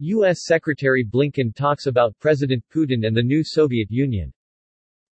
[0.00, 0.44] U.S.
[0.44, 4.32] Secretary Blinken talks about President Putin and the new Soviet Union.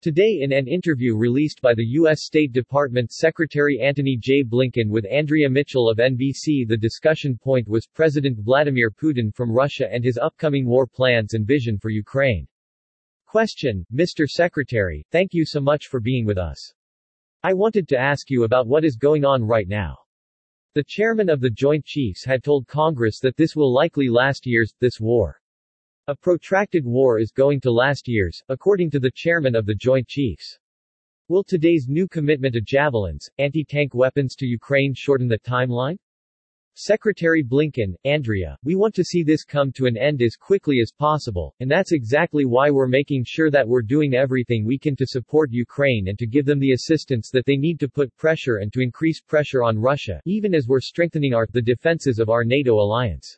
[0.01, 2.25] Today in an interview released by the U.S.
[2.25, 4.43] State Department Secretary Antony J.
[4.43, 9.87] Blinken with Andrea Mitchell of NBC the discussion point was President Vladimir Putin from Russia
[9.89, 12.45] and his upcoming war plans and vision for Ukraine.
[13.25, 14.27] Question, Mr.
[14.27, 16.73] Secretary, thank you so much for being with us.
[17.41, 20.02] I wanted to ask you about what is going on right now.
[20.75, 24.73] The chairman of the Joint Chiefs had told Congress that this will likely last years,
[24.79, 25.39] this war.
[26.07, 30.07] A protracted war is going to last years, according to the chairman of the Joint
[30.07, 30.57] Chiefs.
[31.27, 35.99] Will today's new commitment to javelins, anti-tank weapons to Ukraine shorten the timeline?
[36.75, 40.91] Secretary Blinken, Andrea, we want to see this come to an end as quickly as
[40.91, 45.05] possible, and that's exactly why we're making sure that we're doing everything we can to
[45.05, 48.73] support Ukraine and to give them the assistance that they need to put pressure and
[48.73, 52.73] to increase pressure on Russia, even as we're strengthening our, the defenses of our NATO
[52.79, 53.37] alliance.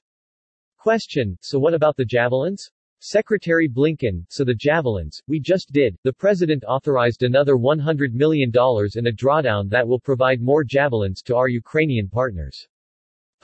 [0.77, 2.71] Question, so what about the javelins?
[2.99, 9.07] Secretary Blinken, so the javelins, we just did, the president authorized another $100 million in
[9.07, 12.65] a drawdown that will provide more javelins to our Ukrainian partners.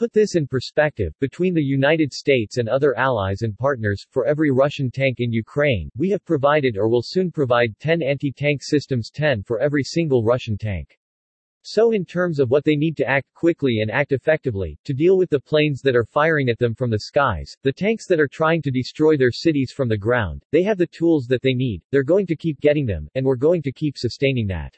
[0.01, 4.49] Put this in perspective, between the United States and other allies and partners, for every
[4.49, 9.43] Russian tank in Ukraine, we have provided or will soon provide 10 anti-tank systems 10
[9.43, 10.97] for every single Russian tank.
[11.61, 15.19] So in terms of what they need to act quickly and act effectively, to deal
[15.19, 18.27] with the planes that are firing at them from the skies, the tanks that are
[18.27, 21.83] trying to destroy their cities from the ground, they have the tools that they need,
[21.91, 24.75] they're going to keep getting them, and we're going to keep sustaining that.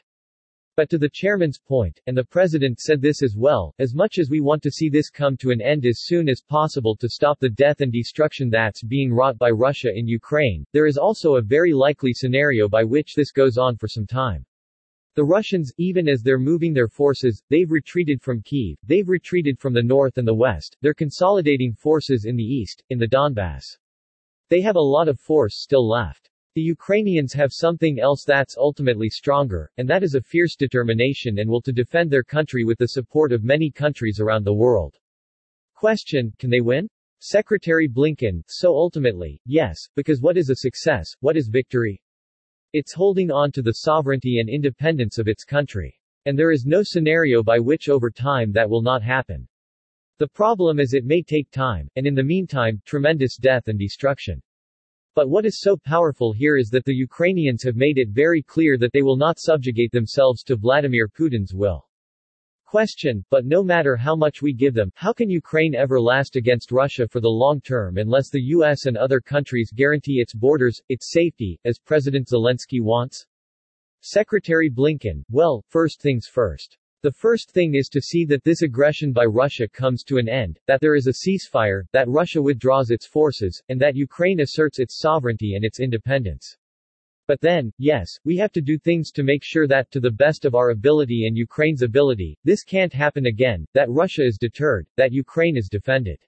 [0.76, 4.28] But to the chairman's point, and the president said this as well, as much as
[4.28, 7.38] we want to see this come to an end as soon as possible to stop
[7.38, 11.42] the death and destruction that's being wrought by Russia in Ukraine, there is also a
[11.42, 14.44] very likely scenario by which this goes on for some time.
[15.14, 19.74] The Russians, even as they're moving their forces, they've retreated from Kiev, they've retreated from
[19.74, 23.78] the north and the west, they're consolidating forces in the east, in the Donbass.
[24.48, 26.30] They have a lot of force still left.
[26.54, 31.50] The Ukrainians have something else that's ultimately stronger, and that is a fierce determination and
[31.50, 34.96] will to defend their country with the support of many countries around the world.
[35.74, 36.88] Question, can they win?
[37.18, 42.00] Secretary Blinken, so ultimately, yes, because what is a success, what is victory?
[42.72, 45.98] It's holding on to the sovereignty and independence of its country.
[46.24, 49.48] And there is no scenario by which over time that will not happen.
[50.18, 54.40] The problem is it may take time, and in the meantime, tremendous death and destruction.
[55.16, 58.76] But what is so powerful here is that the Ukrainians have made it very clear
[58.78, 61.88] that they will not subjugate themselves to Vladimir Putin's will.
[62.64, 66.72] Question, but no matter how much we give them, how can Ukraine ever last against
[66.72, 71.12] Russia for the long term unless the US and other countries guarantee its borders, its
[71.12, 73.24] safety, as President Zelensky wants?
[74.00, 76.76] Secretary Blinken, well, first things first.
[77.04, 80.58] The first thing is to see that this aggression by Russia comes to an end,
[80.66, 85.00] that there is a ceasefire, that Russia withdraws its forces, and that Ukraine asserts its
[85.00, 86.56] sovereignty and its independence.
[87.26, 90.46] But then, yes, we have to do things to make sure that to the best
[90.46, 95.12] of our ability and Ukraine's ability, this can't happen again, that Russia is deterred, that
[95.12, 96.20] Ukraine is defended.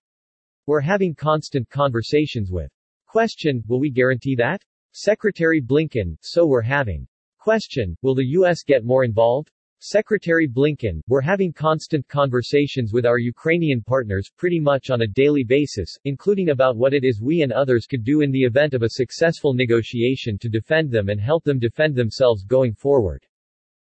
[0.67, 2.71] We're having constant conversations with.
[3.07, 4.63] Question, will we guarantee that?
[4.93, 7.09] Secretary Blinken, so we're having.
[7.39, 8.63] Question, will the U.S.
[8.63, 9.51] get more involved?
[9.81, 15.45] Secretary Blinken, we're having constant conversations with our Ukrainian partners pretty much on a daily
[15.45, 18.83] basis, including about what it is we and others could do in the event of
[18.83, 23.23] a successful negotiation to defend them and help them defend themselves going forward.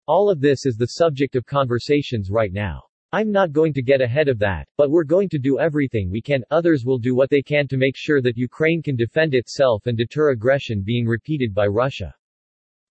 [0.09, 2.83] All of this is the subject of conversations right now.
[3.13, 6.21] I'm not going to get ahead of that, but we're going to do everything we
[6.21, 9.87] can, others will do what they can to make sure that Ukraine can defend itself
[9.87, 12.13] and deter aggression being repeated by Russia.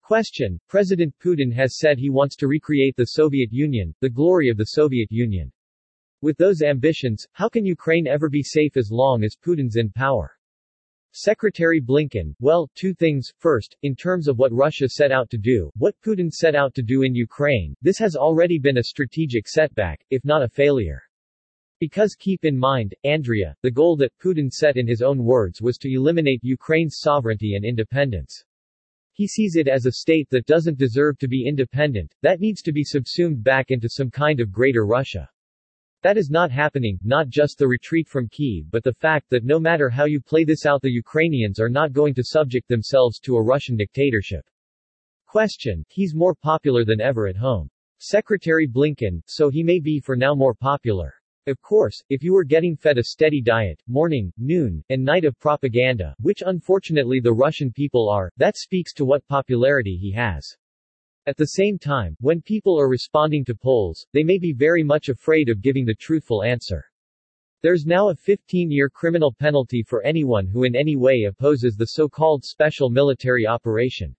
[0.05, 4.57] Question, President Putin has said he wants to recreate the Soviet Union, the glory of
[4.57, 5.51] the Soviet Union.
[6.21, 10.37] With those ambitions, how can Ukraine ever be safe as long as Putin's in power?
[11.13, 13.33] Secretary Blinken, well, two things.
[13.39, 16.83] First, in terms of what Russia set out to do, what Putin set out to
[16.83, 21.01] do in Ukraine, this has already been a strategic setback, if not a failure.
[21.79, 25.79] Because keep in mind, Andrea, the goal that Putin set in his own words was
[25.79, 28.45] to eliminate Ukraine's sovereignty and independence.
[29.17, 32.73] He sees it as a state that doesn't deserve to be independent, that needs to
[32.73, 35.29] be subsumed back into some kind of greater Russia.
[36.01, 39.57] That is not happening, not just the retreat from Kiev but the fact that no
[39.57, 43.37] matter how you play this out the Ukrainians are not going to subject themselves to
[43.37, 44.45] a Russian dictatorship.
[45.25, 47.69] Question, he's more popular than ever at home.
[47.99, 51.13] Secretary Blinken, so he may be for now more popular.
[51.47, 55.39] Of course, if you were getting fed a steady diet, morning, noon, and night of
[55.39, 60.57] propaganda, which unfortunately the Russian people are, that speaks to what popularity he has.
[61.27, 65.09] At the same time, when people are responding to polls, they may be very much
[65.09, 66.83] afraid of giving the truthful answer.
[67.61, 72.43] There's now a 15-year criminal penalty for anyone who in any way opposes the so-called
[72.43, 74.15] special military operation.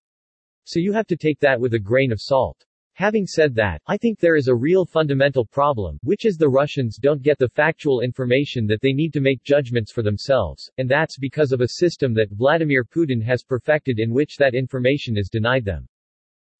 [0.62, 2.64] So you have to take that with a grain of salt.
[2.96, 6.96] Having said that, I think there is a real fundamental problem, which is the Russians
[6.96, 11.18] don't get the factual information that they need to make judgments for themselves, and that's
[11.18, 15.62] because of a system that Vladimir Putin has perfected in which that information is denied
[15.62, 15.86] them.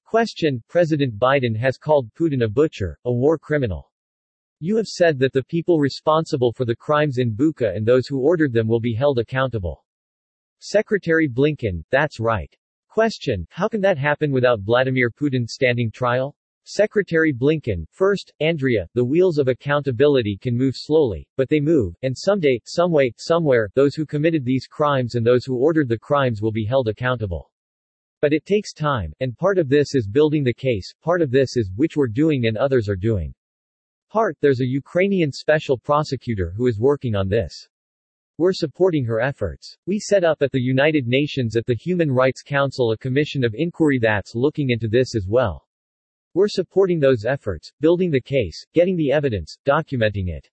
[0.05, 3.91] Question President Biden has called Putin a butcher, a war criminal.
[4.61, 8.21] You have said that the people responsible for the crimes in Bucha and those who
[8.21, 9.87] ordered them will be held accountable.
[10.59, 12.55] Secretary Blinken, that's right.
[12.97, 16.35] Question, how can that happen without Vladimir Putin standing trial?
[16.65, 22.17] Secretary Blinken, first, Andrea, the wheels of accountability can move slowly, but they move, and
[22.17, 26.53] someday, someway, somewhere, those who committed these crimes and those who ordered the crimes will
[26.53, 27.51] be held accountable.
[28.23, 31.59] But it takes time, and part of this is building the case, part of this
[31.59, 33.35] is, which we're doing and others are doing.
[34.09, 37.69] Part, there's a Ukrainian special prosecutor who is working on this.
[38.39, 39.79] We're supporting her efforts.
[39.87, 43.55] We set up at the United Nations at the Human Rights Council a commission of
[43.55, 45.67] inquiry that's looking into this as well.
[46.35, 50.51] We're supporting those efforts, building the case, getting the evidence, documenting it.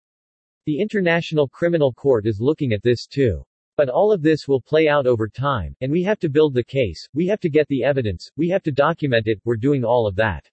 [0.65, 3.44] The International Criminal Court is looking at this too.
[3.75, 6.63] But all of this will play out over time, and we have to build the
[6.63, 10.07] case, we have to get the evidence, we have to document it, we're doing all
[10.07, 10.50] of that.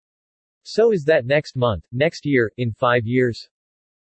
[0.65, 3.49] So is that next month, next year, in five years?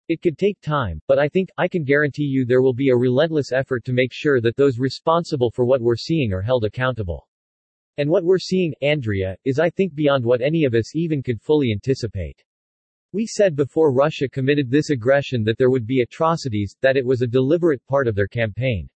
[0.09, 2.95] It could take time, but I think, I can guarantee you there will be a
[2.95, 7.27] relentless effort to make sure that those responsible for what we're seeing are held accountable.
[7.97, 11.39] And what we're seeing, Andrea, is I think beyond what any of us even could
[11.39, 12.43] fully anticipate.
[13.13, 17.21] We said before Russia committed this aggression that there would be atrocities, that it was
[17.21, 18.89] a deliberate part of their campaign.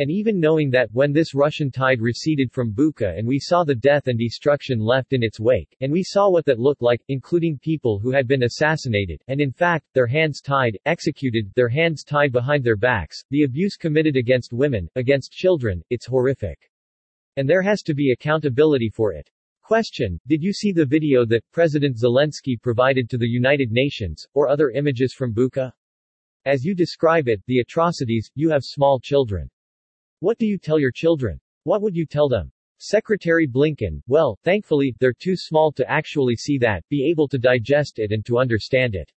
[0.00, 3.74] And even knowing that, when this Russian tide receded from Bucha and we saw the
[3.74, 7.58] death and destruction left in its wake, and we saw what that looked like, including
[7.58, 12.30] people who had been assassinated, and in fact, their hands tied, executed, their hands tied
[12.30, 16.70] behind their backs, the abuse committed against women, against children, it's horrific.
[17.36, 19.28] And there has to be accountability for it.
[19.62, 24.48] Question, did you see the video that President Zelensky provided to the United Nations, or
[24.48, 25.72] other images from Bucha?
[26.44, 29.50] As you describe it, the atrocities, you have small children.
[30.20, 31.40] What do you tell your children?
[31.62, 32.50] What would you tell them?
[32.78, 37.98] Secretary Blinken, well, thankfully, they're too small to actually see that, be able to digest
[38.00, 39.12] it and to understand it.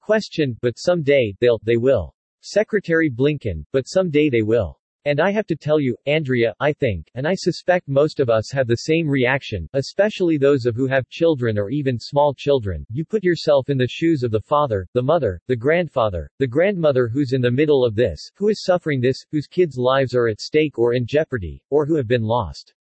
[0.00, 2.14] Question, but someday, they'll, they will.
[2.40, 4.77] Secretary Blinken, but someday they will.
[5.04, 8.50] And I have to tell you, Andrea, I think, and I suspect most of us
[8.52, 12.84] have the same reaction, especially those of who have children or even small children.
[12.90, 17.08] You put yourself in the shoes of the father, the mother, the grandfather, the grandmother
[17.08, 20.40] who's in the middle of this, who is suffering this, whose kids' lives are at
[20.40, 22.74] stake or in jeopardy, or who have been lost.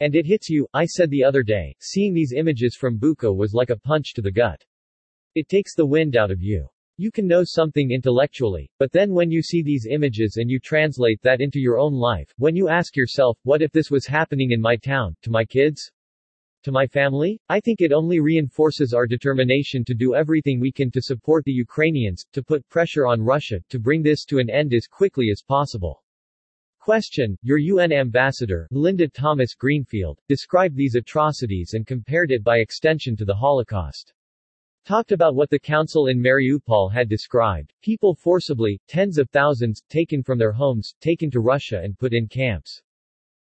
[0.00, 3.54] And it hits you, I said the other day, seeing these images from Bucha was
[3.54, 4.62] like a punch to the gut.
[5.36, 6.68] It takes the wind out of you.
[6.96, 11.20] You can know something intellectually, but then when you see these images and you translate
[11.22, 14.60] that into your own life, when you ask yourself, what if this was happening in
[14.60, 15.90] my town, to my kids?
[16.62, 17.40] To my family?
[17.48, 21.50] I think it only reinforces our determination to do everything we can to support the
[21.50, 25.42] Ukrainians, to put pressure on Russia, to bring this to an end as quickly as
[25.42, 26.04] possible.
[26.78, 33.16] Question, your UN ambassador, Linda Thomas Greenfield, described these atrocities and compared it by extension
[33.16, 34.14] to the Holocaust.
[34.84, 40.22] Talked about what the council in Mariupol had described, people forcibly, tens of thousands, taken
[40.22, 42.82] from their homes, taken to Russia and put in camps.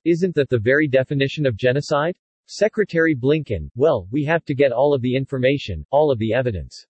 [0.06, 2.16] Isn't that the very definition of genocide?
[2.46, 6.86] Secretary Blinken, well, we have to get all of the information, all of the evidence.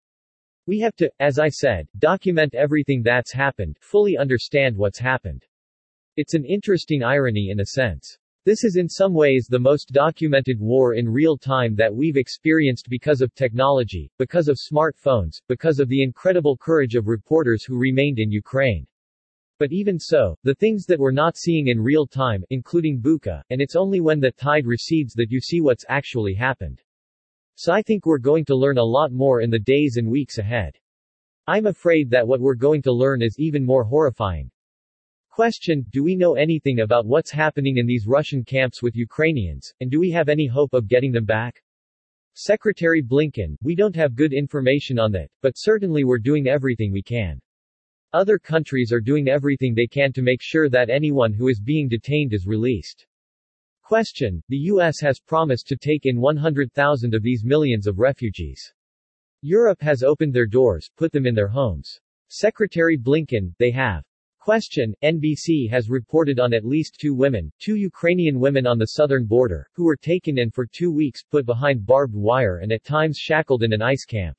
[0.67, 5.43] We have to, as I said, document everything that's happened, fully understand what's happened.
[6.17, 8.19] It's an interesting irony in a sense.
[8.45, 12.89] This is in some ways the most documented war in real time that we've experienced
[12.91, 18.19] because of technology, because of smartphones, because of the incredible courage of reporters who remained
[18.19, 18.85] in Ukraine.
[19.57, 23.61] But even so, the things that we're not seeing in real time, including Bucha, and
[23.61, 26.83] it's only when the tide recedes that you see what's actually happened.
[27.55, 30.37] So I think we're going to learn a lot more in the days and weeks
[30.37, 30.77] ahead.
[31.47, 34.51] I'm afraid that what we're going to learn is even more horrifying.
[35.35, 39.91] Question, do we know anything about what's happening in these Russian camps with Ukrainians, and
[39.91, 41.61] do we have any hope of getting them back?
[42.35, 47.03] Secretary Blinken, we don't have good information on that, but certainly we're doing everything we
[47.03, 47.41] can.
[48.13, 51.89] Other countries are doing everything they can to make sure that anyone who is being
[51.89, 53.05] detained is released.
[53.81, 55.01] Question, the U.S.
[55.01, 58.73] has promised to take in 100,000 of these millions of refugees.
[59.41, 61.99] Europe has opened their doors, put them in their homes.
[62.29, 64.05] Secretary Blinken, they have.
[64.45, 69.25] Question, NBC has reported on at least two women, two Ukrainian women on the southern
[69.25, 73.17] border, who were taken and for two weeks put behind barbed wire and at times
[73.17, 74.37] shackled in an ice camp.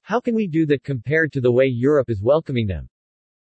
[0.00, 2.88] How can we do that compared to the way Europe is welcoming them?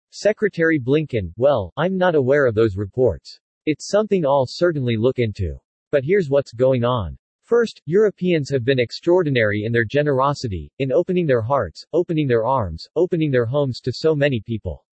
[0.10, 3.38] Secretary Blinken, well, I'm not aware of those reports.
[3.66, 5.60] It's something I'll certainly look into.
[5.92, 7.18] But here's what's going on.
[7.42, 12.88] First, Europeans have been extraordinary in their generosity, in opening their hearts, opening their arms,
[12.96, 14.86] opening their homes to so many people.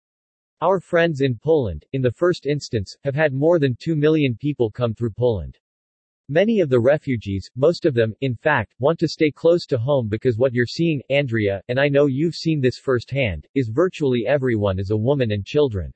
[0.62, 4.70] Our friends in Poland, in the first instance, have had more than 2 million people
[4.70, 5.58] come through Poland.
[6.28, 10.06] Many of the refugees, most of them, in fact, want to stay close to home
[10.06, 14.78] because what you're seeing, Andrea, and I know you've seen this firsthand, is virtually everyone
[14.78, 15.94] is a woman and children.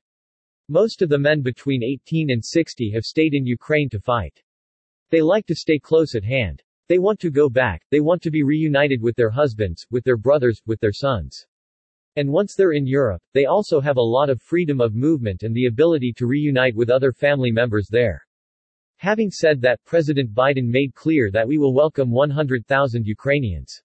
[0.70, 4.42] Most of the men between 18 and 60 have stayed in Ukraine to fight.
[5.10, 6.62] They like to stay close at hand.
[6.88, 10.16] They want to go back, they want to be reunited with their husbands, with their
[10.16, 11.46] brothers, with their sons.
[12.16, 15.54] And once they're in Europe, they also have a lot of freedom of movement and
[15.54, 18.24] the ability to reunite with other family members there.
[18.98, 23.82] Having said that, President Biden made clear that we will welcome 100,000 Ukrainians.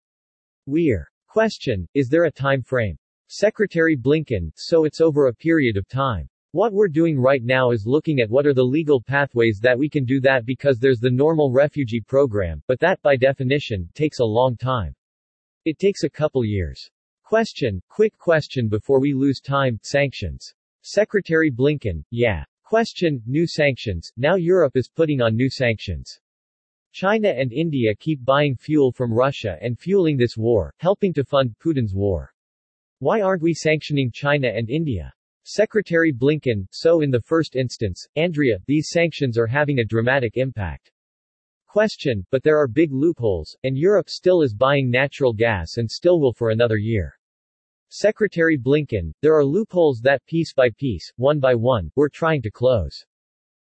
[0.68, 1.10] We're.
[1.28, 2.98] Question, is there a time frame?
[3.28, 6.30] Secretary Blinken, so it's over a period of time.
[6.52, 9.90] What we're doing right now is looking at what are the legal pathways that we
[9.90, 14.26] can do that because there's the normal refugee program, but that, by definition, takes a
[14.26, 14.96] long time.
[15.66, 16.90] It takes a couple years.
[17.30, 20.52] Question, quick question before we lose time, sanctions.
[20.82, 22.44] Secretary Blinken, yeah.
[22.64, 26.20] Question, new sanctions, now Europe is putting on new sanctions.
[26.92, 31.56] China and India keep buying fuel from Russia and fueling this war, helping to fund
[31.64, 32.34] Putin's war.
[32.98, 35.14] Why aren't we sanctioning China and India?
[35.44, 40.90] Secretary Blinken, so in the first instance, Andrea, these sanctions are having a dramatic impact.
[41.68, 46.20] Question, but there are big loopholes, and Europe still is buying natural gas and still
[46.20, 47.19] will for another year.
[47.92, 52.52] Secretary Blinken, there are loopholes that piece by piece, one by one, we're trying to
[52.52, 53.04] close.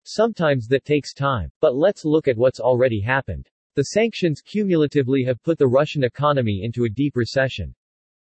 [0.04, 3.48] Sometimes that takes time, but let's look at what's already happened.
[3.76, 7.74] The sanctions cumulatively have put the Russian economy into a deep recession.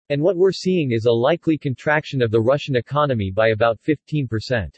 [0.10, 4.76] And what we're seeing is a likely contraction of the Russian economy by about 15%.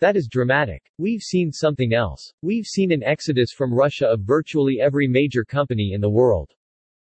[0.00, 0.90] That is dramatic.
[0.98, 2.32] We've seen something else.
[2.42, 6.50] We've seen an exodus from Russia of virtually every major company in the world.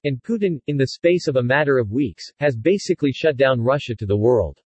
[0.05, 3.95] And Putin, in the space of a matter of weeks, has basically shut down Russia
[3.95, 4.59] to the world.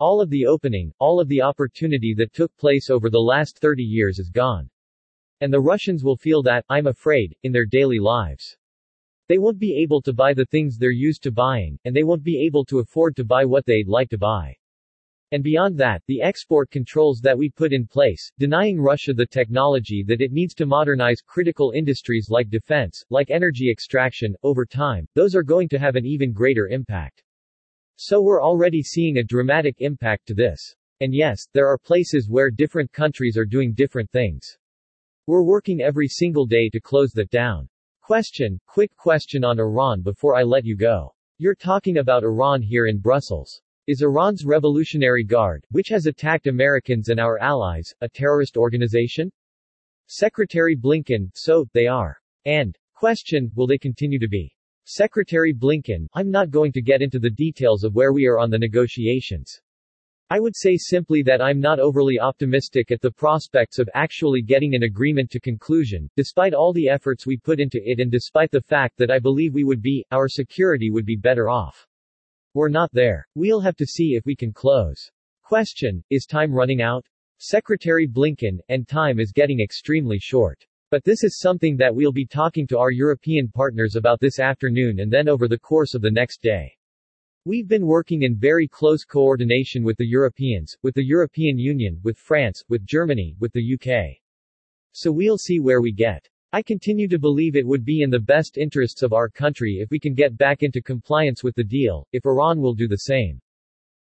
[0.00, 3.82] All of the opening, all of the opportunity that took place over the last 30
[3.82, 4.70] years is gone.
[5.42, 8.56] And the Russians will feel that, I'm afraid, in their daily lives.
[9.28, 12.24] They won't be able to buy the things they're used to buying, and they won't
[12.24, 14.56] be able to afford to buy what they'd like to buy.
[15.32, 20.04] And beyond that, the export controls that we put in place, denying Russia the technology
[20.06, 25.34] that it needs to modernize critical industries like defense, like energy extraction, over time, those
[25.34, 27.22] are going to have an even greater impact.
[27.96, 30.76] So we're already seeing a dramatic impact to this.
[31.00, 34.58] And yes, there are places where different countries are doing different things.
[35.26, 37.70] We're working every single day to close that down.
[38.02, 41.14] Question, quick question on Iran before I let you go.
[41.38, 43.62] You're talking about Iran here in Brussels.
[43.92, 49.30] Is Iran's Revolutionary Guard, which has attacked Americans and our allies, a terrorist organization?
[50.06, 52.16] Secretary Blinken, so, they are.
[52.46, 54.50] And, question, will they continue to be?
[54.86, 58.48] Secretary Blinken, I'm not going to get into the details of where we are on
[58.48, 59.60] the negotiations.
[60.30, 64.74] I would say simply that I'm not overly optimistic at the prospects of actually getting
[64.74, 68.62] an agreement to conclusion, despite all the efforts we put into it and despite the
[68.62, 71.86] fact that I believe we would be, our security would be better off.
[72.54, 73.26] We're not there.
[73.34, 75.10] We'll have to see if we can close.
[75.42, 77.06] Question, is time running out?
[77.38, 80.62] Secretary Blinken, and time is getting extremely short.
[80.90, 85.00] But this is something that we'll be talking to our European partners about this afternoon
[85.00, 86.76] and then over the course of the next day.
[87.46, 92.18] We've been working in very close coordination with the Europeans, with the European Union, with
[92.18, 94.18] France, with Germany, with the UK.
[94.92, 96.28] So we'll see where we get.
[96.54, 99.90] I continue to believe it would be in the best interests of our country if
[99.90, 103.40] we can get back into compliance with the deal, if Iran will do the same.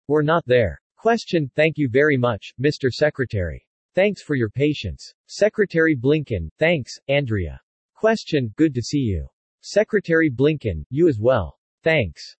[0.09, 0.81] We're not there.
[0.97, 2.91] Question Thank you very much, Mr.
[2.91, 3.65] Secretary.
[3.95, 5.13] Thanks for your patience.
[5.27, 7.61] Secretary Blinken, thanks, Andrea.
[7.95, 9.29] Question Good to see you.
[9.61, 11.57] Secretary Blinken, you as well.
[11.83, 12.35] Thanks.